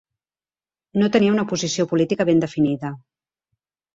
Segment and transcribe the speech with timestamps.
[1.01, 2.93] No tenia una posició política ben definida.